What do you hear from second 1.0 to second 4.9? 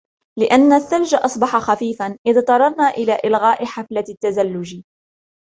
أصبح خفيفا، اضطررنا إلى إلغاء حفلة التزلج.